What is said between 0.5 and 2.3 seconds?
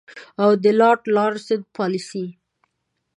د لارډ لارنس پالیسي.